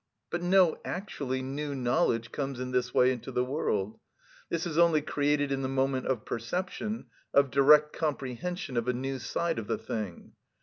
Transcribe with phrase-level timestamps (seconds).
[0.31, 3.99] But no actually new knowledge comes in this way into the world;
[4.49, 9.19] this is only created in the moment of perception, of direct comprehension of a new
[9.19, 10.33] side of the thing.